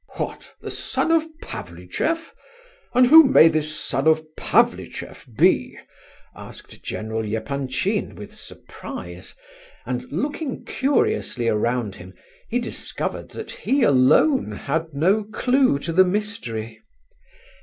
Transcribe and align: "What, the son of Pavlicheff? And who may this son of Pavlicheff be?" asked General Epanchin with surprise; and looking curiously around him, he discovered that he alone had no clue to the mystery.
"What, 0.17 0.55
the 0.61 0.71
son 0.71 1.11
of 1.11 1.27
Pavlicheff? 1.43 2.33
And 2.95 3.05
who 3.05 3.23
may 3.23 3.47
this 3.47 3.79
son 3.79 4.07
of 4.07 4.25
Pavlicheff 4.35 5.27
be?" 5.37 5.77
asked 6.35 6.81
General 6.81 7.21
Epanchin 7.23 8.15
with 8.15 8.33
surprise; 8.33 9.35
and 9.85 10.11
looking 10.11 10.65
curiously 10.65 11.47
around 11.47 11.97
him, 11.97 12.15
he 12.49 12.57
discovered 12.57 13.29
that 13.29 13.51
he 13.51 13.83
alone 13.83 14.51
had 14.53 14.95
no 14.95 15.23
clue 15.23 15.77
to 15.77 15.93
the 15.93 16.03
mystery. 16.03 16.81